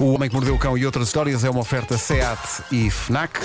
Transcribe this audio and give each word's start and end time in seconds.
O 0.00 0.12
Homem 0.12 0.28
que 0.28 0.34
Mordeu 0.34 0.54
o 0.56 0.58
Cão 0.58 0.76
e 0.76 0.84
outras 0.84 1.06
histórias 1.06 1.44
é 1.44 1.50
uma 1.50 1.60
oferta 1.60 1.96
SEAT 1.96 2.64
e 2.72 2.90
FNAC. 2.90 3.38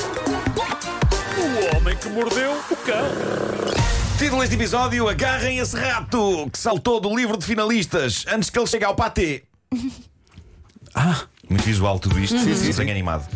O 1.37 1.77
homem 1.77 1.95
que 1.95 2.09
mordeu 2.09 2.51
o 2.51 2.75
cão. 2.77 3.05
Título 4.17 4.41
deste 4.41 4.55
episódio: 4.55 5.07
Agarrem 5.07 5.59
esse 5.59 5.77
rato 5.77 6.49
que 6.51 6.57
saltou 6.57 6.99
do 6.99 7.15
livro 7.15 7.37
de 7.37 7.45
finalistas 7.45 8.25
antes 8.27 8.49
que 8.49 8.57
ele 8.57 8.67
chegue 8.67 8.83
ao 8.83 8.95
patê. 8.95 9.43
Ah, 10.95 11.23
muito 11.49 11.63
visual 11.63 11.99
tudo 11.99 12.19
isto, 12.19 12.37
sim, 12.37 12.55
sim, 12.55 12.67
desenho 12.67 12.91
animado. 12.91 13.27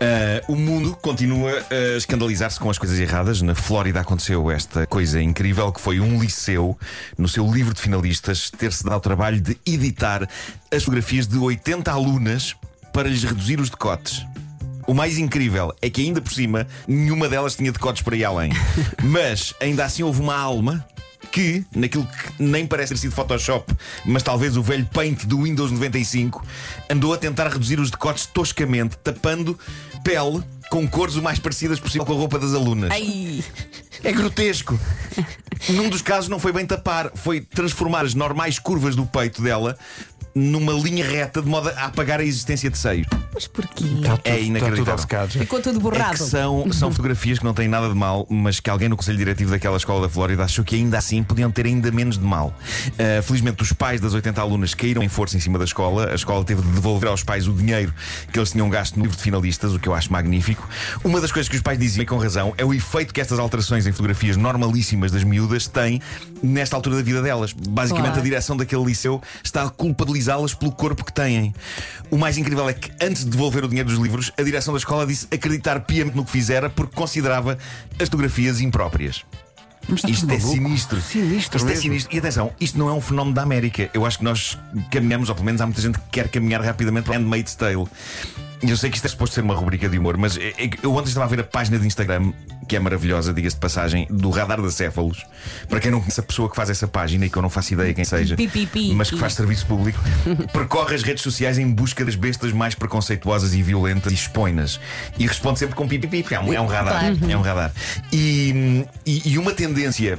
Ah, 0.00 0.44
o 0.48 0.56
mundo 0.56 0.96
continua 1.00 1.52
a 1.70 1.96
escandalizar-se 1.96 2.58
com 2.58 2.70
as 2.70 2.78
coisas 2.78 2.98
erradas. 2.98 3.42
Na 3.42 3.54
Flórida 3.54 4.00
aconteceu 4.00 4.50
esta 4.50 4.86
coisa 4.86 5.20
incrível 5.20 5.72
que 5.72 5.80
foi 5.80 6.00
um 6.00 6.20
liceu, 6.20 6.78
no 7.18 7.28
seu 7.28 7.50
livro 7.50 7.74
de 7.74 7.80
finalistas, 7.80 8.50
ter-se 8.50 8.84
dado 8.84 8.94
ao 8.94 9.00
trabalho 9.00 9.40
de 9.40 9.58
editar 9.66 10.28
as 10.72 10.82
fotografias 10.82 11.26
de 11.26 11.38
80 11.38 11.90
alunas 11.90 12.54
para 12.92 13.08
lhes 13.08 13.22
reduzir 13.22 13.60
os 13.60 13.70
decotes. 13.70 14.24
O 14.86 14.94
mais 14.94 15.18
incrível 15.18 15.72
é 15.80 15.88
que, 15.88 16.00
ainda 16.00 16.20
por 16.20 16.32
cima, 16.32 16.66
nenhuma 16.88 17.28
delas 17.28 17.54
tinha 17.54 17.70
decotes 17.70 18.02
por 18.02 18.12
aí 18.12 18.24
além. 18.24 18.50
Mas, 19.02 19.54
ainda 19.60 19.84
assim, 19.84 20.02
houve 20.02 20.20
uma 20.20 20.36
alma 20.36 20.84
que, 21.30 21.64
naquilo 21.74 22.06
que 22.06 22.42
nem 22.42 22.66
parece 22.66 22.94
ter 22.94 23.00
sido 23.00 23.14
Photoshop, 23.14 23.72
mas 24.04 24.22
talvez 24.22 24.56
o 24.56 24.62
velho 24.62 24.86
Paint 24.86 25.24
do 25.24 25.42
Windows 25.42 25.70
95, 25.70 26.44
andou 26.88 27.14
a 27.14 27.16
tentar 27.16 27.48
reduzir 27.48 27.78
os 27.78 27.90
decotes 27.90 28.26
toscamente, 28.26 28.96
tapando 28.98 29.58
pele 30.02 30.42
com 30.70 30.86
cores 30.88 31.16
o 31.16 31.22
mais 31.22 31.38
parecidas 31.38 31.80
possível 31.80 32.06
com 32.06 32.12
a 32.12 32.16
roupa 32.16 32.38
das 32.38 32.54
alunas. 32.54 32.90
Ai, 32.90 33.42
É 34.02 34.12
grotesco. 34.12 34.78
Num 35.68 35.88
dos 35.88 36.00
casos 36.00 36.28
não 36.28 36.38
foi 36.38 36.52
bem 36.52 36.64
tapar, 36.64 37.10
foi 37.14 37.40
transformar 37.40 38.04
as 38.06 38.14
normais 38.14 38.58
curvas 38.58 38.96
do 38.96 39.04
peito 39.04 39.42
dela 39.42 39.76
numa 40.34 40.72
linha 40.72 41.04
reta 41.04 41.42
de 41.42 41.48
modo 41.48 41.68
a 41.70 41.86
apagar 41.86 42.20
a 42.20 42.24
existência 42.24 42.70
de 42.70 42.78
seios. 42.78 43.06
Mas 43.32 43.46
porquê? 43.46 43.84
Está 43.84 44.16
tudo, 44.16 44.26
É 44.26 44.30
está 44.30 44.38
inacreditável. 44.40 44.76
tudo 44.76 44.90
obcecado. 44.92 45.30
já. 45.32 45.40
Ficou 45.40 45.60
tudo 45.60 45.70
É 45.76 45.78
que 45.78 45.82
borrado. 45.82 46.16
são, 46.18 46.72
são 46.72 46.90
fotografias 46.90 47.38
que 47.38 47.44
não 47.44 47.54
têm 47.54 47.68
nada 47.68 47.88
de 47.88 47.94
mal, 47.94 48.26
mas 48.28 48.60
que 48.60 48.68
alguém 48.70 48.88
no 48.88 48.96
Conselho 48.96 49.18
Diretivo 49.18 49.50
daquela 49.50 49.76
escola 49.76 50.02
da 50.02 50.08
Flórida 50.08 50.44
achou 50.44 50.64
que 50.64 50.74
ainda 50.76 50.98
assim 50.98 51.22
podiam 51.22 51.50
ter 51.50 51.66
ainda 51.66 51.90
menos 51.90 52.18
de 52.18 52.24
mal. 52.24 52.54
Uh, 52.88 53.22
felizmente, 53.22 53.62
os 53.62 53.72
pais 53.72 54.00
das 54.00 54.14
80 54.14 54.40
alunas 54.40 54.74
caíram 54.74 55.02
em 55.02 55.08
força 55.08 55.36
em 55.36 55.40
cima 55.40 55.58
da 55.58 55.64
escola. 55.64 56.10
A 56.10 56.14
escola 56.14 56.44
teve 56.44 56.62
de 56.62 56.68
devolver 56.68 57.08
aos 57.08 57.22
pais 57.22 57.46
o 57.46 57.52
dinheiro 57.52 57.92
que 58.32 58.38
eles 58.38 58.50
tinham 58.52 58.68
gasto 58.68 58.96
no 58.96 59.02
livro 59.02 59.16
de 59.16 59.22
finalistas, 59.22 59.72
o 59.72 59.78
que 59.78 59.88
eu 59.88 59.94
acho 59.94 60.12
magnífico. 60.12 60.68
Uma 61.04 61.20
das 61.20 61.30
coisas 61.32 61.48
que 61.48 61.56
os 61.56 61.62
pais 61.62 61.78
diziam, 61.78 62.02
e 62.02 62.06
com 62.06 62.18
razão, 62.18 62.54
é 62.58 62.64
o 62.64 62.74
efeito 62.74 63.14
que 63.14 63.20
estas 63.20 63.38
alterações 63.38 63.86
em 63.86 63.92
fotografias 63.92 64.36
normalíssimas 64.36 65.12
das 65.12 65.24
miúdas 65.24 65.66
têm 65.66 66.00
nesta 66.42 66.76
altura 66.76 66.96
da 66.96 67.02
vida 67.02 67.22
delas. 67.22 67.52
Basicamente, 67.52 68.10
Claro. 68.12 68.20
a 68.20 68.24
direção 68.24 68.56
daquele 68.56 68.84
liceu 68.84 69.20
está 69.44 69.62
a 69.64 69.68
culpabilizá-las 69.70 70.54
pelo 70.54 70.72
corpo 70.72 71.04
que 71.04 71.12
têm. 71.12 71.54
O 72.10 72.16
mais 72.18 72.36
incrível 72.38 72.68
é 72.68 72.72
que, 72.72 72.90
antes 73.04 73.19
de 73.24 73.30
devolver 73.30 73.64
o 73.64 73.68
dinheiro 73.68 73.88
dos 73.88 73.98
livros, 73.98 74.32
a 74.36 74.42
direção 74.42 74.74
da 74.74 74.78
escola 74.78 75.06
disse 75.06 75.26
acreditar 75.32 75.80
piamente 75.80 76.16
no 76.16 76.24
que 76.24 76.30
fizera 76.30 76.68
porque 76.70 76.94
considerava 76.94 77.58
as 77.98 78.08
fotografias 78.08 78.60
impróprias. 78.60 79.24
Mas 79.88 80.04
Isto 80.04 80.30
é 80.30 80.38
sinistro. 80.38 81.00
Sinistro 81.00 81.56
Isto 81.56 81.56
é 81.56 81.64
mesmo. 81.64 81.82
sinistro. 81.82 82.14
E 82.14 82.18
atenção, 82.18 82.52
isto 82.60 82.78
não 82.78 82.88
é 82.88 82.92
um 82.92 83.00
fenómeno 83.00 83.34
da 83.34 83.42
América. 83.42 83.90
Eu 83.92 84.06
acho 84.06 84.18
que 84.18 84.24
nós 84.24 84.58
caminhamos, 84.90 85.28
ou 85.28 85.34
pelo 85.34 85.46
menos 85.46 85.60
há 85.60 85.66
muita 85.66 85.80
gente 85.80 85.98
que 85.98 86.04
quer 86.10 86.28
caminhar 86.28 86.60
rapidamente 86.62 87.06
para 87.06 87.16
Handmaid's 87.16 87.54
Tale. 87.54 87.86
Eu 88.62 88.76
sei 88.76 88.90
que 88.90 88.96
isto 88.96 89.06
é 89.06 89.08
suposto 89.08 89.34
ser 89.34 89.40
uma 89.42 89.54
rubrica 89.54 89.88
de 89.88 89.98
humor, 89.98 90.16
mas 90.16 90.36
é- 90.36 90.50
é 90.58 90.70
eu 90.82 90.94
ontem 90.94 91.08
estava 91.08 91.24
a 91.24 91.28
ver 91.28 91.40
a 91.40 91.44
página 91.44 91.78
de 91.78 91.86
Instagram, 91.86 92.32
que 92.68 92.76
é 92.76 92.78
maravilhosa, 92.80 93.32
diga-se 93.32 93.56
de 93.56 93.60
passagem, 93.60 94.06
do 94.10 94.28
Radar 94.30 94.60
da 94.60 94.70
Céfalos. 94.70 95.24
Para 95.68 95.80
quem 95.80 95.90
não 95.90 95.98
conhece 96.00 96.20
a 96.20 96.22
pessoa 96.22 96.48
que 96.48 96.54
faz 96.56 96.68
essa 96.68 96.86
página 96.86 97.24
e 97.26 97.30
que 97.30 97.36
eu 97.36 97.42
não 97.42 97.48
faço 97.50 97.72
ideia 97.72 97.92
quem 97.94 98.04
seja, 98.04 98.36
mas 98.94 99.08
que 99.10 99.16
faz 99.18 99.32
serviço 99.34 99.66
público, 99.66 99.98
percorre 100.52 100.94
as 100.94 101.02
redes 101.02 101.22
sociais 101.22 101.58
em 101.58 101.70
busca 101.70 102.04
das 102.04 102.14
bestas 102.14 102.52
mais 102.52 102.74
preconceituosas 102.74 103.54
e 103.54 103.62
violentas 103.62 104.12
e 104.12 104.14
expõe-nas. 104.14 104.78
E 105.18 105.26
responde 105.26 105.58
sempre 105.58 105.74
com 105.74 105.88
pipi, 105.88 106.22
porque 106.22 106.34
é 106.34 106.40
um, 106.40 106.52
é 106.52 106.58
radar. 106.66 107.02
É 107.32 107.36
um 107.36 107.40
radar. 107.42 107.72
E, 108.12 108.84
e 109.24 109.38
uma 109.38 109.52
tendência 109.52 110.18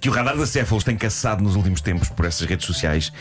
que 0.00 0.08
o 0.08 0.12
radar 0.12 0.36
da 0.36 0.46
Céfalos 0.46 0.84
tem 0.84 0.96
caçado 0.96 1.42
nos 1.42 1.56
últimos 1.56 1.80
tempos 1.80 2.08
por 2.08 2.24
essas 2.24 2.46
redes 2.46 2.66
sociais 2.66 3.12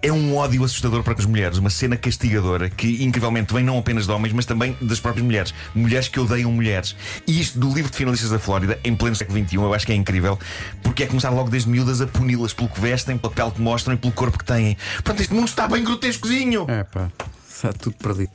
é 0.00 0.12
um 0.12 0.36
ódio 0.36 0.64
assustador 0.64 1.02
para 1.02 1.14
as 1.14 1.26
mulheres, 1.26 1.58
uma 1.58 1.70
cena 1.70 1.96
castigadora 1.96 2.70
que 2.70 3.02
incrivelmente 3.04 3.52
vem 3.52 3.64
não 3.64 3.78
apenas 3.78 4.06
de 4.06 4.12
homens, 4.12 4.32
mas 4.32 4.46
também 4.46 4.76
das 4.80 5.00
próprias 5.00 5.24
mulheres. 5.24 5.54
Mulheres 5.74 6.08
que 6.08 6.18
odeiam 6.18 6.50
mulheres. 6.50 6.96
E 7.26 7.40
isto 7.40 7.58
do 7.58 7.72
livro 7.72 7.90
de 7.90 7.96
finalistas 7.96 8.30
da 8.30 8.38
Flórida, 8.38 8.78
em 8.84 8.94
pleno 8.94 9.16
século 9.16 9.38
XXI, 9.38 9.56
eu 9.56 9.74
acho 9.74 9.86
que 9.86 9.92
é 9.92 9.94
incrível, 9.94 10.38
porque 10.82 11.04
é 11.04 11.06
começar 11.06 11.30
logo 11.30 11.50
desde 11.50 11.68
miúdas 11.68 12.00
a 12.00 12.06
puni-las 12.06 12.52
pelo 12.52 12.68
que 12.68 12.80
vestem, 12.80 13.18
pela 13.18 13.32
pele 13.32 13.50
que 13.50 13.60
mostram 13.60 13.94
e 13.94 13.96
pelo 13.96 14.12
corpo 14.12 14.38
que 14.38 14.44
têm. 14.44 14.76
Portanto, 14.94 15.20
este 15.20 15.34
mundo 15.34 15.48
está 15.48 15.68
bem 15.68 15.84
grotescozinho. 15.84 16.66
É 16.68 16.84
pá, 16.84 17.10
está 17.48 17.72
tudo 17.72 17.96
perdido. 17.96 18.30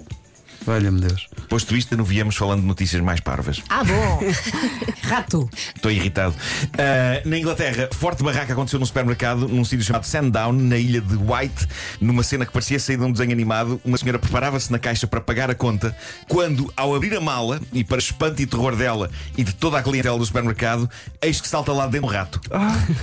Olha-me 0.68 1.00
Deus. 1.02 1.28
Posto 1.50 1.76
isto, 1.76 1.96
não 1.96 2.04
viemos 2.04 2.36
falando 2.36 2.62
de 2.62 2.68
notícias 2.68 3.02
mais 3.02 3.20
parvas. 3.20 3.62
Ah, 3.70 3.84
bom. 3.84 4.20
Rato. 5.04 5.50
Estou 5.76 5.92
irritado. 5.92 6.36
Ah, 6.78 7.22
na 7.26 7.38
Inglaterra, 7.38 7.90
forte 7.94 8.24
barraca 8.24 8.54
aconteceu 8.54 8.80
num 8.80 8.86
supermercado, 8.86 9.48
num 9.48 9.64
sítio 9.64 9.86
chamado 9.86 10.06
Sandown, 10.06 10.52
na 10.54 10.78
ilha 10.78 11.02
de 11.02 11.16
White, 11.16 11.68
numa 12.02 12.24
cena 12.24 12.46
que 12.46 12.52
parecia 12.52 12.80
sair 12.80 12.98
de 12.98 13.04
um 13.04 13.12
desenho 13.12 13.32
animado. 13.32 13.80
Uma 13.86 13.98
senhora 13.98 14.20
preparava-se 14.20 14.72
na 14.72 14.80
caixa 14.80 15.08
para 15.08 15.22
pagar 15.22 15.50
a 15.50 15.56
conta, 15.56 15.96
quando, 16.28 16.72
ao 16.76 16.94
abrir 16.96 17.16
a 17.16 17.22
mala, 17.22 17.60
e 17.72 17.84
para 17.84 17.98
espanto 17.98 18.42
e 18.42 18.46
terror 18.46 18.76
dela 18.76 19.10
e 19.38 19.44
de 19.44 19.54
toda 19.54 19.78
a 19.78 19.84
clientela 19.84 20.18
do 20.18 20.26
supermercado, 20.26 20.90
eis 21.22 21.40
que 21.40 21.48
salta 21.48 21.72
lá 21.72 21.86
de 21.86 21.92
dentro 21.94 22.08
um 22.08 22.10
rato. 22.12 22.42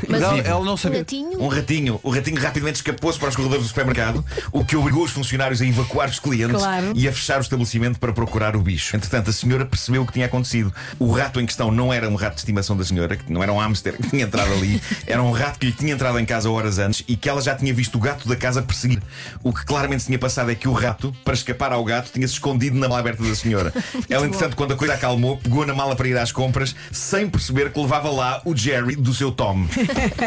Mas 0.08 0.22
ela, 0.22 0.38
ela 0.38 0.64
não 0.64 0.76
sabia. 0.76 0.98
Ratinho? 1.00 1.42
Um 1.42 1.48
ratinho. 1.48 2.00
O 2.02 2.10
ratinho 2.10 2.40
rapidamente 2.40 2.76
escapou-se 2.76 3.18
para 3.18 3.28
os 3.28 3.36
corredores 3.36 3.64
do 3.64 3.68
supermercado, 3.68 4.24
o 4.52 4.64
que 4.64 4.76
obrigou 4.76 5.04
os 5.04 5.10
funcionários 5.10 5.60
a 5.60 5.66
evacuar 5.66 6.08
os 6.08 6.18
clientes 6.18 6.56
Claro. 6.56 6.92
e 6.94 7.08
a 7.08 7.12
fechar 7.12 7.40
o 7.40 7.44
estabelecimento 7.54 7.98
para 7.98 8.12
procurar 8.12 8.56
o 8.56 8.60
bicho. 8.60 8.96
Entretanto, 8.96 9.30
a 9.30 9.32
senhora 9.32 9.64
percebeu 9.64 10.02
o 10.02 10.06
que 10.06 10.12
tinha 10.12 10.26
acontecido. 10.26 10.72
O 10.98 11.10
rato 11.10 11.40
em 11.40 11.46
questão 11.46 11.70
não 11.70 11.92
era 11.92 12.08
um 12.08 12.14
rato 12.14 12.34
de 12.34 12.40
estimação 12.40 12.76
da 12.76 12.84
senhora, 12.84 13.16
que 13.16 13.32
não 13.32 13.42
era 13.42 13.52
um 13.52 13.58
hamster 13.58 13.96
que 13.96 14.10
tinha 14.10 14.24
entrado 14.24 14.52
ali, 14.52 14.80
era 15.06 15.22
um 15.22 15.30
rato 15.30 15.58
que 15.58 15.66
lhe 15.66 15.72
tinha 15.72 15.94
entrado 15.94 16.18
em 16.18 16.24
casa 16.24 16.50
horas 16.50 16.78
antes 16.78 17.04
e 17.06 17.16
que 17.16 17.28
ela 17.28 17.40
já 17.40 17.54
tinha 17.54 17.72
visto 17.72 17.96
o 17.96 18.00
gato 18.00 18.28
da 18.28 18.36
casa 18.36 18.62
perseguir. 18.62 19.02
O 19.42 19.52
que 19.52 19.64
claramente 19.64 20.00
se 20.00 20.06
tinha 20.06 20.18
passado 20.18 20.50
é 20.50 20.54
que 20.54 20.68
o 20.68 20.72
rato, 20.72 21.14
para 21.24 21.34
escapar 21.34 21.72
ao 21.72 21.84
gato, 21.84 22.10
tinha-se 22.12 22.34
escondido 22.34 22.78
na 22.78 22.88
mala 22.88 23.00
aberta 23.00 23.22
da 23.22 23.34
senhora. 23.34 23.72
ela, 24.10 24.26
entretanto, 24.26 24.56
quando 24.56 24.72
a 24.72 24.76
coisa 24.76 24.94
acalmou, 24.94 25.36
pegou 25.38 25.64
na 25.66 25.74
mala 25.74 25.94
para 25.94 26.08
ir 26.08 26.18
às 26.18 26.32
compras, 26.32 26.74
sem 26.90 27.28
perceber 27.28 27.72
que 27.72 27.80
levava 27.80 28.10
lá 28.10 28.42
o 28.44 28.56
Jerry 28.56 28.96
do 28.96 29.14
seu 29.14 29.30
Tom. 29.30 29.66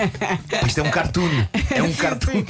Isto 0.65 0.79
é 0.79 0.83
um 0.83 0.91
cartoon. 0.91 1.29
É 1.71 1.83
um 1.83 1.93
cartoon 1.93 2.43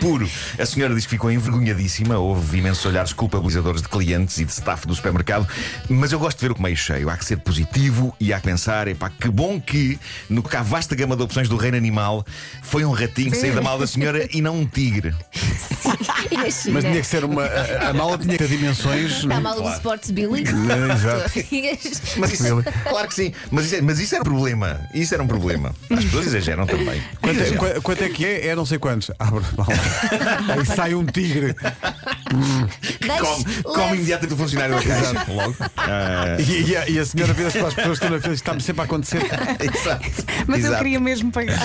puro. 0.00 0.28
A 0.58 0.66
senhora 0.66 0.94
diz 0.94 1.04
que 1.04 1.10
ficou 1.10 1.30
envergonhadíssima. 1.30 2.18
Houve 2.18 2.58
imensos 2.58 2.84
olhares 2.84 3.12
culpabilizadores 3.12 3.82
de 3.82 3.88
clientes 3.88 4.38
e 4.38 4.44
de 4.44 4.52
staff 4.52 4.86
do 4.86 4.94
supermercado. 4.94 5.46
Mas 5.88 6.12
eu 6.12 6.18
gosto 6.18 6.38
de 6.38 6.46
ver 6.46 6.52
o 6.52 6.54
que 6.54 6.62
meio 6.62 6.76
cheio. 6.76 7.10
Há 7.10 7.16
que 7.16 7.24
ser 7.24 7.38
positivo 7.38 8.14
e 8.20 8.32
há 8.32 8.38
que 8.38 8.44
pensar: 8.44 8.88
epá, 8.88 9.10
que 9.10 9.28
bom 9.28 9.60
que, 9.60 9.98
no 10.28 10.42
que 10.42 10.56
há 10.56 10.62
vasta 10.62 10.94
gama 10.94 11.16
de 11.16 11.22
opções 11.22 11.48
do 11.48 11.56
reino 11.56 11.76
animal, 11.76 12.24
foi 12.62 12.84
um 12.84 12.92
ratinho 12.92 13.34
sair 13.34 13.54
da 13.54 13.62
mala 13.62 13.80
da 13.80 13.86
senhora 13.86 14.28
e 14.32 14.40
não 14.40 14.60
um 14.60 14.66
tigre. 14.66 15.14
E 16.30 16.36
na 16.36 16.50
China? 16.50 16.74
Mas 16.74 16.84
tinha 16.84 17.00
que 17.00 17.06
ser 17.06 17.24
uma. 17.24 17.44
A, 17.44 17.88
a 17.90 17.92
mala 17.92 18.18
tinha 18.18 18.32
que 18.36 18.38
ter 18.38 18.48
dimensões. 18.48 19.12
Está 19.18 19.40
mal 19.40 19.60
do 19.60 19.68
Sports 19.72 20.10
Billy? 20.10 20.44
É, 20.46 20.92
exato. 20.92 21.30
Mas 22.18 22.32
isso, 22.32 22.64
claro 22.88 23.08
que 23.08 23.14
sim. 23.14 23.32
Mas 23.50 23.66
isso, 23.66 23.74
é- 23.76 23.80
mas 23.82 23.98
isso 24.00 24.14
era 24.14 24.22
um 24.22 24.24
problema. 24.24 24.80
Isso 24.94 25.14
era 25.14 25.22
um 25.22 25.26
problema. 25.26 25.74
As 25.90 26.04
pessoas 26.04 26.26
exageram 26.26 26.66
também. 26.66 27.02
Quanto 27.20 27.36
é, 27.38 27.42
Exageram. 27.42 27.58
qua- 27.58 27.80
quanto 27.82 28.04
é 28.04 28.08
que 28.08 28.24
é? 28.24 28.46
É 28.48 28.54
não 28.56 28.64
sei 28.66 28.78
quantos. 28.78 29.10
Abre 29.18 29.44
a 29.44 29.56
mala. 29.56 30.52
Aí 30.58 30.64
sai 30.66 30.94
um 30.94 31.04
tigre. 31.04 31.54
Come, 32.30 33.62
come 33.62 33.96
imediatamente 33.96 34.34
o 34.34 34.36
funcionário 34.36 34.74
da 34.76 34.82
caixa. 34.82 35.24
Logo. 35.32 35.56
Ah, 35.76 36.36
E, 36.40 36.70
e 36.70 36.76
a, 36.76 36.88
e 36.88 36.98
a 36.98 37.04
senhora 37.04 37.32
vira-se 37.32 37.58
para 37.58 37.68
as 37.68 37.74
pessoas 37.74 37.98
que 37.98 38.04
estão 38.04 38.16
na 38.16 38.22
fila. 38.22 38.34
Está-me 38.34 38.60
sempre 38.60 38.82
a 38.82 38.84
acontecer. 38.84 39.22
exato. 39.60 40.24
Mas 40.46 40.58
eu 40.60 40.66
Exato. 40.66 40.78
queria 40.82 41.00
mesmo 41.00 41.30
pagar. 41.30 41.58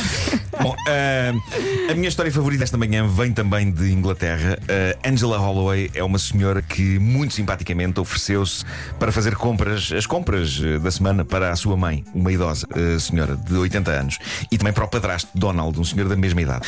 Bom, 0.61 0.75
ah, 0.87 1.91
a 1.91 1.93
minha 1.95 2.07
história 2.07 2.31
favorita 2.31 2.63
esta 2.63 2.77
manhã 2.77 3.07
vem 3.07 3.31
também 3.31 3.71
de 3.71 3.91
Inglaterra. 3.91 4.57
Ah, 4.69 5.09
Angela 5.09 5.37
Holloway 5.37 5.89
é 5.93 6.03
uma 6.03 6.19
senhora 6.19 6.61
que, 6.61 6.99
muito 6.99 7.33
simpaticamente, 7.33 7.99
ofereceu-se 7.99 8.63
para 8.99 9.11
fazer 9.11 9.35
compras, 9.35 9.91
as 9.91 10.05
compras 10.05 10.59
eh, 10.63 10.77
da 10.79 10.91
semana 10.91 11.25
para 11.25 11.51
a 11.51 11.55
sua 11.55 11.75
mãe, 11.75 12.03
uma 12.13 12.31
idosa 12.31 12.67
eh, 12.75 12.99
senhora 12.99 13.35
de 13.35 13.53
80 13.55 13.91
anos, 13.91 14.19
e 14.51 14.57
também 14.57 14.73
para 14.73 14.83
o 14.83 14.87
padrasto 14.87 15.29
Donald, 15.35 15.79
um 15.79 15.83
senhor 15.83 16.07
da 16.07 16.15
mesma 16.15 16.41
idade. 16.41 16.61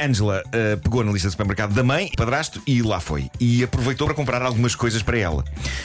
Angela 0.00 0.42
pegou 0.82 1.04
na 1.04 1.12
lista 1.12 1.28
de 1.28 1.32
supermercado 1.32 1.74
da 1.74 1.82
mãe, 1.82 2.10
padrasto, 2.16 2.62
e 2.66 2.82
lá 2.82 3.00
foi. 3.02 3.30
E 3.38 3.62
aproveitou 3.62 4.06
para 4.06 4.14
comprar 4.14 4.42
algumas 4.42 4.74
coisas 4.74 5.02
para 5.02 5.18
ela. 5.18 5.44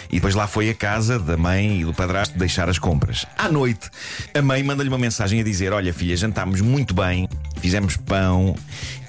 E 0.09 0.15
depois 0.15 0.35
lá 0.35 0.47
foi 0.47 0.69
a 0.69 0.73
casa 0.73 1.19
da 1.19 1.35
mãe 1.35 1.81
e 1.81 1.85
do 1.85 1.93
padrasto 1.93 2.37
deixar 2.37 2.69
as 2.69 2.79
compras. 2.79 3.25
À 3.37 3.49
noite, 3.49 3.89
a 4.33 4.41
mãe 4.41 4.63
manda-lhe 4.63 4.89
uma 4.89 4.97
mensagem 4.97 5.41
a 5.41 5.43
dizer: 5.43 5.73
Olha, 5.73 5.93
filha, 5.93 6.15
jantámos 6.15 6.61
muito 6.61 6.93
bem, 6.93 7.27
fizemos 7.67 7.97
pão 7.97 8.55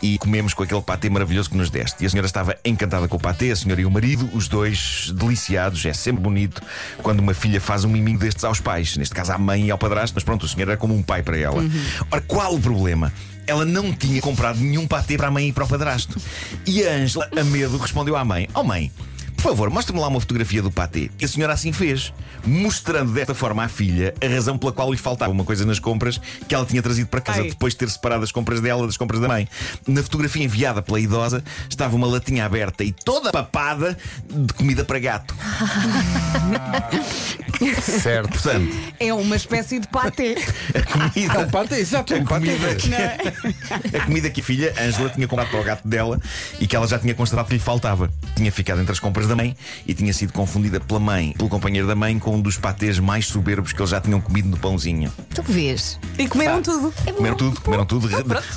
e 0.02 0.18
comemos 0.18 0.52
com 0.52 0.64
aquele 0.64 0.82
patê 0.82 1.08
maravilhoso 1.08 1.48
que 1.48 1.56
nos 1.56 1.70
deste. 1.70 2.02
E 2.02 2.06
a 2.06 2.10
senhora 2.10 2.26
estava 2.26 2.56
encantada 2.64 3.06
com 3.06 3.16
o 3.16 3.20
patê, 3.20 3.52
a 3.52 3.56
senhora 3.56 3.80
e 3.80 3.86
o 3.86 3.90
marido, 3.90 4.28
os 4.32 4.48
dois 4.48 5.12
deliciados. 5.14 5.86
É 5.86 5.92
sempre 5.92 6.20
bonito 6.20 6.60
quando 7.00 7.20
uma 7.20 7.32
filha 7.34 7.60
faz 7.60 7.84
um 7.84 7.88
miminho 7.88 8.18
destes 8.18 8.42
aos 8.42 8.58
pais, 8.60 8.96
neste 8.96 9.14
caso 9.14 9.30
à 9.30 9.38
mãe 9.38 9.66
e 9.66 9.70
ao 9.70 9.78
padrasto, 9.78 10.14
mas 10.16 10.24
pronto, 10.24 10.42
o 10.42 10.48
senhor 10.48 10.70
era 10.70 10.76
como 10.76 10.92
um 10.92 11.04
pai 11.04 11.22
para 11.22 11.38
ela. 11.38 11.62
Ora, 12.10 12.20
qual 12.22 12.52
o 12.52 12.60
problema? 12.60 13.12
Ela 13.46 13.64
não 13.64 13.92
tinha 13.92 14.20
comprado 14.20 14.58
nenhum 14.58 14.88
patê 14.88 15.16
para 15.16 15.28
a 15.28 15.30
mãe 15.30 15.48
e 15.48 15.52
para 15.52 15.64
o 15.64 15.68
padrasto. 15.68 16.20
E 16.66 16.82
a 16.82 16.94
Ângela, 16.94 17.30
a 17.38 17.44
medo, 17.44 17.78
respondeu 17.78 18.16
à 18.16 18.24
mãe: 18.24 18.48
Oh 18.54 18.64
mãe, 18.64 18.90
por 19.38 19.50
favor, 19.50 19.70
mostre-me 19.70 20.00
lá 20.00 20.08
uma 20.08 20.18
fotografia 20.18 20.60
do 20.60 20.68
patê. 20.68 21.10
E 21.18 21.24
a 21.24 21.28
senhora 21.28 21.52
assim 21.52 21.72
fez, 21.72 22.12
mostrando 22.44 23.12
desta 23.12 23.34
forma 23.34 23.62
à 23.62 23.68
filha 23.68 24.12
a 24.20 24.26
razão 24.26 24.58
pela 24.58 24.72
qual 24.72 24.90
lhe 24.90 24.98
faltava 24.98 25.30
uma 25.30 25.44
coisa 25.44 25.64
nas 25.64 25.78
compras 25.78 26.20
que 26.48 26.54
ela 26.54 26.66
tinha 26.66 26.82
trazido 26.82 27.08
para 27.08 27.20
casa 27.20 27.42
Ai. 27.42 27.50
depois 27.50 27.72
de 27.72 27.78
ter 27.78 27.88
separado 27.88 28.24
as 28.24 28.32
compras 28.32 28.60
dela 28.60 28.84
das 28.84 28.96
compras 28.96 29.20
da 29.20 29.28
mãe. 29.28 29.48
Na 29.86 30.02
fotografia 30.02 30.44
enviada 30.44 30.82
pela 30.82 30.98
idosa 30.98 31.44
estava 31.70 31.94
uma 31.94 32.08
latinha 32.08 32.44
aberta 32.44 32.82
e 32.82 32.90
toda 32.90 33.30
papada 33.30 33.96
de 34.28 34.52
comida 34.54 34.84
para 34.84 34.98
gato. 34.98 35.32
Certo. 37.82 38.28
Portanto, 38.30 38.68
É 39.00 39.12
uma 39.12 39.36
espécie 39.36 39.78
de 39.80 39.88
patê. 39.88 40.36
a 40.74 40.82
comida. 40.82 41.34
É 41.34 41.38
um 41.38 41.48
patê, 41.50 41.74
exato, 41.76 42.14
é 42.14 42.18
um 42.18 42.22
A 42.22 42.26
patê. 42.26 42.46
comida, 42.46 43.98
a 43.98 44.04
comida 44.04 44.30
que 44.30 44.40
a 44.40 44.44
filha, 44.44 44.74
Ângela, 44.80 45.10
tinha 45.10 45.26
comprado 45.26 45.50
para 45.50 45.60
o 45.60 45.64
gato 45.64 45.86
dela 45.88 46.20
e 46.60 46.66
que 46.66 46.76
ela 46.76 46.86
já 46.86 46.98
tinha 46.98 47.14
constatado 47.14 47.48
que 47.48 47.54
lhe 47.54 47.60
faltava. 47.60 48.10
Tinha 48.36 48.50
ficado 48.52 48.80
entre 48.80 48.92
as 48.92 49.00
compras 49.00 49.26
da 49.26 49.34
mãe 49.36 49.56
e 49.86 49.94
tinha 49.94 50.12
sido 50.12 50.32
confundida 50.32 50.78
pela 50.80 51.00
mãe, 51.00 51.34
pelo 51.36 51.48
companheiro 51.48 51.86
da 51.86 51.94
mãe, 51.94 52.18
com 52.18 52.36
um 52.36 52.40
dos 52.40 52.56
patês 52.56 52.98
mais 52.98 53.26
soberbos 53.26 53.72
que 53.72 53.80
eles 53.80 53.90
já 53.90 54.00
tinham 54.00 54.20
comido 54.20 54.48
no 54.48 54.56
pãozinho. 54.56 55.12
Tu 55.34 55.42
que 55.42 55.52
vês? 55.52 55.98
E 56.18 56.28
comeram 56.28 56.62
tudo. 56.62 56.92
É. 57.06 57.12
Comeram 57.12 57.36
tudo, 57.36 57.60
comeram 57.60 57.84
tudo, 57.86 58.08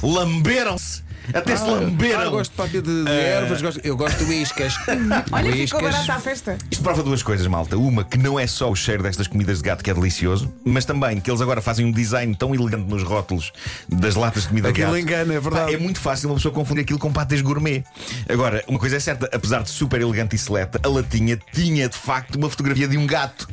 lamberam-se. 0.03 1.03
Até 1.33 1.55
se 1.55 1.63
Ah, 1.63 1.67
lamberam. 1.67 2.21
eu 2.23 2.31
gosto 2.31 2.51
de 2.51 2.57
patê 2.57 2.81
de, 2.81 3.03
de 3.03 3.09
ervas, 3.11 3.61
gosto- 3.61 3.81
eu 3.83 3.95
gosto 3.95 4.17
de 4.25 4.31
uíscas. 4.31 4.73
Olha, 5.31 5.51
ficou 5.53 5.81
barata 5.81 6.13
à 6.13 6.19
festa. 6.19 6.57
Isto 6.69 6.83
prova 6.83 7.03
duas 7.03 7.21
coisas, 7.23 7.45
malta. 7.47 7.77
Uma, 7.77 8.03
que 8.03 8.17
não 8.17 8.39
é 8.39 8.47
só 8.47 8.69
o 8.69 8.75
cheiro 8.75 9.03
destas 9.03 9.27
comidas 9.27 9.57
de 9.59 9.63
gato 9.63 9.83
que 9.83 9.89
é 9.89 9.93
delicioso, 9.93 10.53
mas 10.65 10.85
também 10.85 11.19
que 11.19 11.29
eles 11.29 11.41
agora 11.41 11.61
fazem 11.61 11.85
um 11.85 11.91
design 11.91 12.35
tão 12.35 12.53
elegante 12.55 12.89
nos 12.89 13.03
rótulos 13.03 13.51
das 13.87 14.15
latas 14.15 14.43
de 14.43 14.49
comida 14.49 14.69
Aquilo 14.69 14.87
de 14.93 15.01
gato. 15.01 15.09
engana, 15.11 15.33
é 15.33 15.39
verdade. 15.39 15.65
Pá, 15.71 15.71
é 15.73 15.77
muito 15.77 15.99
fácil 15.99 16.29
uma 16.29 16.35
pessoa 16.35 16.53
confundir 16.53 16.81
aquilo 16.83 16.99
com 16.99 17.11
pâtés 17.11 17.41
gourmet. 17.41 17.83
Agora, 18.27 18.63
uma 18.67 18.79
coisa 18.79 18.97
é 18.97 18.99
certa, 18.99 19.29
apesar 19.33 19.63
de 19.63 19.69
super 19.69 20.01
elegante 20.01 20.35
e 20.35 20.39
seleta, 20.39 20.79
a 20.83 20.87
latinha 20.87 21.39
tinha 21.53 21.87
de 21.87 21.97
facto 21.97 22.35
uma 22.35 22.49
fotografia 22.49 22.87
de 22.87 22.97
um 22.97 23.05
gato. 23.05 23.47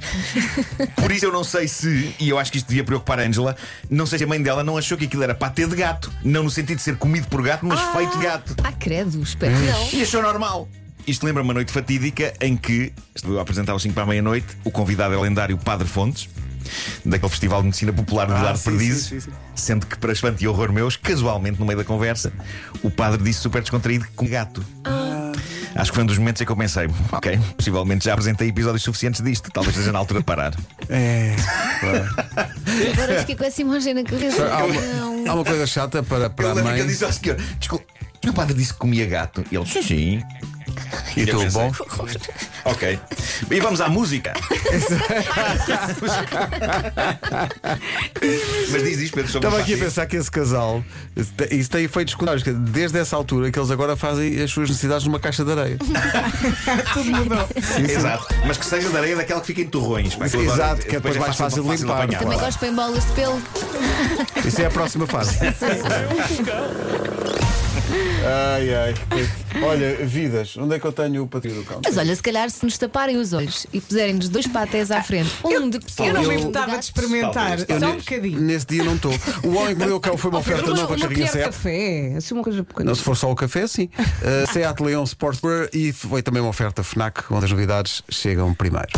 Por 0.96 1.10
isso 1.12 1.24
eu 1.26 1.32
não 1.32 1.44
sei 1.44 1.68
se, 1.68 2.14
e 2.18 2.28
eu 2.28 2.38
acho 2.38 2.50
que 2.50 2.58
isto 2.58 2.68
devia 2.68 2.84
preocupar 2.84 3.18
a 3.20 3.22
Angela, 3.22 3.56
não 3.90 4.06
sei 4.06 4.18
se 4.18 4.24
a 4.24 4.26
mãe 4.26 4.40
dela 4.42 4.62
não 4.64 4.76
achou 4.76 4.96
que 4.96 5.04
aquilo 5.04 5.22
era 5.22 5.34
patê 5.34 5.66
de 5.66 5.76
gato. 5.76 6.10
Não 6.24 6.42
no 6.42 6.50
sentido 6.50 6.76
de 6.76 6.82
ser 6.82 6.96
comido 6.96 7.26
por 7.28 7.42
gato, 7.42 7.57
mas 7.62 7.80
feito 7.94 8.18
de 8.18 8.24
gato. 8.24 8.54
Ah, 8.64 8.72
credo, 8.72 9.22
espero 9.22 9.54
que 9.54 9.66
não. 9.66 9.88
E 9.92 10.02
achou 10.02 10.22
normal. 10.22 10.68
Isto 11.06 11.24
lembra 11.24 11.42
uma 11.42 11.54
noite 11.54 11.72
fatídica 11.72 12.34
em 12.40 12.56
que 12.56 12.92
estou 13.14 13.38
a 13.38 13.42
apresentar 13.42 13.74
o 13.74 13.78
5 13.78 13.94
para 13.94 14.02
a 14.02 14.06
meia-noite. 14.06 14.46
O 14.64 14.70
convidado 14.70 15.14
é 15.14 15.16
o 15.16 15.20
lendário 15.22 15.56
Padre 15.56 15.88
Fontes, 15.88 16.28
daquele 17.04 17.30
Festival 17.30 17.60
de 17.60 17.66
Medicina 17.66 17.92
Popular 17.94 18.26
do 18.26 18.34
Ah, 18.34 18.42
Lar 18.42 18.52
de 18.52 18.58
sim, 18.58 18.70
Perdizes. 18.70 19.04
sim, 19.06 19.20
sim, 19.20 19.30
sim. 19.30 19.36
Sendo 19.54 19.86
que, 19.86 19.96
para 19.98 20.12
espanto 20.12 20.42
e 20.42 20.46
horror 20.48 20.70
meus, 20.70 20.96
casualmente 20.96 21.58
no 21.58 21.64
meio 21.64 21.78
da 21.78 21.84
conversa, 21.84 22.30
o 22.82 22.90
padre 22.90 23.22
disse 23.22 23.40
super 23.40 23.62
descontraído 23.62 24.06
com 24.14 24.26
gato. 24.28 24.62
Acho 25.74 25.90
que 25.92 25.94
foi 25.94 26.02
um 26.02 26.06
dos 26.06 26.18
momentos 26.18 26.42
em 26.42 26.44
que 26.44 26.50
eu 26.52 26.56
pensei, 26.56 26.88
ok, 27.12 27.38
possivelmente 27.56 28.04
já 28.04 28.12
apresentei 28.12 28.48
episódios 28.48 28.82
suficientes 28.82 29.22
disto, 29.22 29.50
talvez 29.50 29.76
seja 29.76 29.92
na 29.92 29.98
altura 29.98 30.20
de 30.20 30.26
parar. 30.26 30.52
É. 30.88 31.36
Agora 32.92 33.20
fiquei 33.20 33.36
com 33.36 33.44
essa 33.44 33.60
imagem 33.62 33.94
na 33.94 34.02
cabeça. 34.02 34.46
Há 34.52 34.64
uma, 34.64 34.80
Não. 34.80 35.30
há 35.30 35.34
uma 35.34 35.44
coisa 35.44 35.66
chata 35.66 36.02
para, 36.02 36.28
para 36.30 36.50
a 36.50 36.54
lembro 36.54 36.72
mãe. 36.72 36.86
disse 36.86 37.04
ao 37.04 37.12
senhor, 37.12 37.36
desculpe, 37.58 37.86
o 38.26 38.32
padre 38.32 38.54
disse 38.54 38.72
que 38.72 38.78
comia 38.78 39.06
gato. 39.06 39.44
E 39.50 39.56
ele, 39.56 39.66
sim, 39.66 39.82
sim. 39.82 40.22
E 41.16 41.26
tu, 41.26 41.44
bom? 41.50 41.72
Ok. 42.64 42.98
E 43.50 43.60
vamos 43.60 43.80
à 43.80 43.88
música. 43.88 44.32
Mas 48.70 48.82
diz 48.82 48.98
isto, 49.00 49.14
Pedro, 49.14 49.30
sobre 49.30 49.46
Estava 49.48 49.62
aqui 49.62 49.74
a 49.74 49.78
pensar 49.78 50.06
que 50.06 50.16
esse 50.16 50.30
casal, 50.30 50.82
isso 51.50 51.70
tem 51.70 51.84
efeitos 51.84 52.12
secundários, 52.12 52.42
que 52.42 52.50
desde 52.52 52.98
essa 52.98 53.14
altura 53.16 53.50
que 53.50 53.58
eles 53.58 53.70
agora 53.70 53.96
fazem 53.96 54.40
as 54.42 54.50
suas 54.50 54.68
necessidades 54.68 55.06
numa 55.06 55.18
caixa 55.20 55.44
de 55.44 55.52
areia. 55.52 55.78
Tudo 56.92 57.10
mudou. 57.10 57.48
Exato. 57.88 58.26
Mas 58.46 58.56
que 58.58 58.66
seja 58.66 58.88
de 58.88 58.96
areia 58.96 59.16
daquela 59.16 59.40
que 59.40 59.46
fica 59.46 59.60
em 59.62 59.66
torrões. 59.68 60.14
pá, 60.14 60.26
Exato, 60.26 60.42
adoro. 60.62 60.78
que 60.80 60.88
é 60.88 61.00
depois 61.00 61.16
mais 61.16 61.36
fácil 61.36 61.62
de 61.62 61.70
limpar. 61.76 62.02
apanhar. 62.02 62.18
Também 62.20 62.38
gosto 62.38 62.64
em 62.64 62.74
bolas 62.74 63.04
de 63.04 63.12
pelo. 63.12 63.40
Isso 64.44 64.60
é 64.62 64.66
a 64.66 64.70
próxima 64.70 65.06
fase. 65.06 65.38
ai, 68.24 68.74
ai. 68.74 68.94
Olha, 69.62 69.96
vidas, 70.06 70.56
onde 70.56 70.74
é 70.74 70.78
que 70.78 70.84
eu 70.86 70.92
tenho 70.92 71.22
o 71.24 71.26
patio 71.28 71.54
do 71.54 71.64
cão? 71.64 71.80
Mas 71.84 71.96
olha, 71.96 72.14
se 72.14 72.22
calhar 72.22 72.48
se 72.50 72.64
nos 72.64 72.76
taparem 72.78 73.16
os 73.16 73.32
olhos 73.32 73.66
e 73.72 73.80
puserem-nos 73.80 74.28
dois 74.28 74.46
patés 74.46 74.90
à 74.90 75.02
frente, 75.02 75.30
um 75.44 75.68
de 75.68 75.78
Eu 75.98 76.14
não 76.14 76.20
me 76.22 76.26
Eu- 76.28 76.32
importava 76.34 76.78
de 76.78 76.84
experimentar. 76.84 77.56
Talvez. 77.64 77.80
Só 77.80 77.90
um 77.90 77.96
bocadinho. 77.96 78.40
Nesse 78.40 78.66
dia 78.66 78.84
não 78.84 78.94
estou. 78.96 79.12
O 79.42 79.54
Homem 79.56 79.74
que 79.74 79.78
Mordeu 79.78 79.96
o 79.96 80.00
Cão 80.00 80.16
foi 80.16 80.30
uma 80.30 80.40
oferta 80.40 80.64
Uma, 80.66 80.76
nova 80.76 80.94
uma 80.94 81.08
carrinha 81.08 81.26
Seat. 81.26 81.44
café. 81.46 82.14
Assim 82.16 82.34
uma 82.34 82.42
coisa 82.44 82.62
pequena. 82.64 82.84
Não, 82.86 82.94
se 82.94 83.02
for 83.02 83.16
só 83.16 83.30
o 83.30 83.34
café, 83.34 83.66
sim. 83.66 83.88
Uh, 83.98 84.52
Seat 84.52 84.80
Leon 84.82 85.04
Sportswear 85.04 85.68
e 85.72 85.92
foi 85.92 86.22
também 86.22 86.40
uma 86.42 86.50
oferta 86.50 86.82
FNAC, 86.82 87.24
onde 87.30 87.44
as 87.46 87.50
novidades 87.50 88.02
chegam 88.10 88.52
primeiro. 88.54 88.88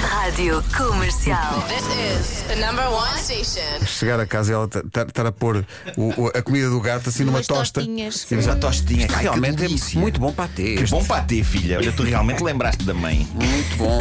Rádio 0.00 0.62
Comercial. 0.76 1.62
This 1.68 1.84
is 1.86 2.42
the 2.48 2.56
number 2.56 2.86
one 2.90 3.18
station. 3.18 3.84
Chegar 3.86 4.18
a 4.20 4.26
casa 4.26 4.52
e 4.52 4.54
ela 4.54 4.66
estar 5.06 5.26
a 5.26 5.32
pôr 5.32 5.64
o- 5.96 6.22
o- 6.24 6.28
a 6.34 6.42
comida 6.42 6.68
do 6.70 6.80
gato 6.80 7.08
assim 7.08 7.24
numa 7.24 7.38
Umas 7.38 7.46
tosta. 7.46 7.80
tostinhas. 7.80 8.16
Sim, 8.28 8.40
Já 8.40 8.56
tostinha. 8.56 9.06
Ai, 9.10 9.16
que 9.16 9.22
Realmente 9.22 9.64
é 9.64 9.68
delícia. 9.74 10.00
muito 10.00 10.20
bom 10.20 10.32
patê. 10.32 10.76
Que 10.76 10.90
bom 10.90 11.04
patê, 11.04 11.42
filha. 11.42 11.78
Olha, 11.78 11.92
tu 11.92 12.02
realmente 12.02 12.42
lembraste 12.44 12.84
da 12.84 12.94
mãe. 12.94 13.26
Muito 13.34 13.76
bom. 13.76 14.00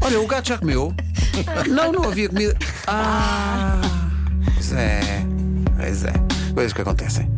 Olha, 0.00 0.20
o 0.20 0.26
gato 0.26 0.48
já 0.48 0.58
comeu? 0.58 0.94
Não, 1.68 1.92
não 1.92 2.04
havia 2.04 2.28
comida. 2.28 2.56
Ah, 2.86 3.80
pois 4.54 4.72
é. 4.72 5.00
Pois 5.76 6.04
é. 6.04 6.12
Coisas 6.54 6.72
que 6.72 6.80
acontecem. 6.82 7.30